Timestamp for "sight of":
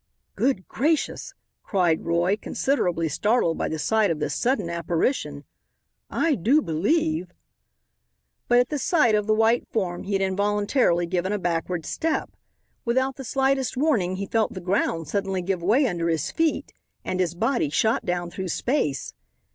3.77-4.19, 8.79-9.27